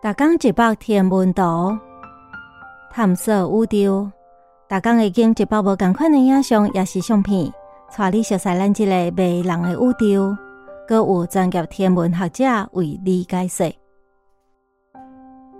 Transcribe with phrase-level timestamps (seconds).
[0.00, 1.76] 大江一百天文图，
[2.88, 4.08] 探索宇宙。
[4.68, 7.52] 大江已经一百无共款的影像，也是相片，
[7.96, 10.36] 带你熟悉咱即个迷人的宇宙。
[10.86, 12.44] 搁有专业天文学者
[12.74, 13.74] 为你解说。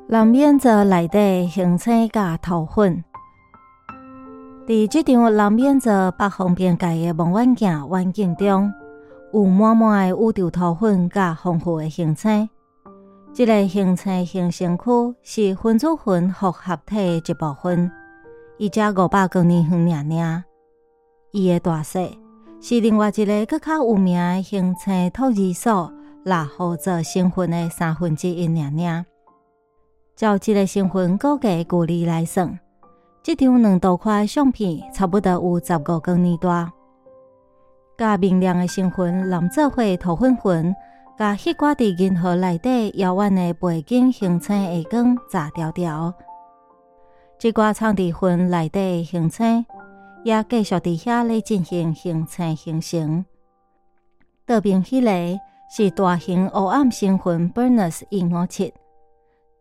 [0.07, 3.03] 南面座内底星星甲头粉，
[4.69, 8.73] 伫即张南面座北方边界的望远镜环境中，
[9.33, 12.49] 有满满的宇宙头粉甲丰富的星星。
[13.33, 14.85] 即个星星形成区
[15.23, 17.89] 是分子云复合体的一部分，
[18.57, 20.45] 伊只五百光年远尔尔。
[21.31, 22.01] 伊的大小
[22.61, 25.93] 是另外一个更较有名的星星托儿所
[26.25, 29.05] 拉合作成分的三分之一尔尔。
[30.17, 32.59] 照即个星云估计距离来算，
[33.23, 36.73] 即张两度块相片差不多有十五光年大。
[37.97, 40.75] 甲明亮的成分连做伙头粉云。
[41.19, 44.41] 甲迄寡伫银河内底遥远的背景星星
[44.85, 46.15] 下光炸掉掉，
[47.37, 49.67] 即寡藏伫云内底星星
[50.23, 53.25] 也继续伫遐咧进行星星形成。
[54.47, 58.73] 倒边迄个是大型黑暗星云 Burners 一五七，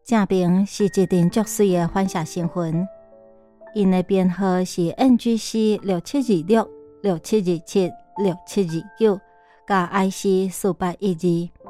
[0.05, 2.87] 正边是一阵足水的反射星云，
[3.73, 6.69] 因的编号是 NGC 六七二六
[7.01, 9.19] 六七二七六七二九。
[9.67, 11.67] 甲 IC 四八一二，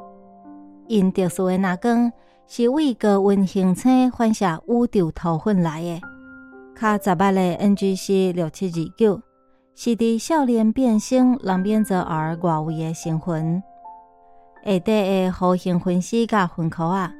[0.86, 2.12] 因特殊的那光
[2.46, 6.00] 是为高温星星反射宇宙头粉来的。
[6.80, 9.20] 较十八的 NGC 六七二九
[9.74, 13.62] 是伫少年变星南边座 R 外围的星云。
[14.64, 17.12] 下底的弧形分析甲分科啊，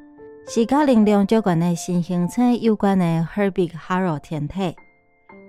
[0.46, 4.76] 是甲能量有关的新星星有关的 Herbig Haro 天体。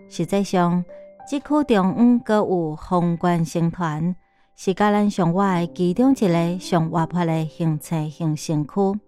[0.09, 0.83] 实际上，
[1.27, 4.15] 即区中央阁有宏观星团。
[4.61, 8.99] 是甲咱上外其中一个上活泼的形成形成区。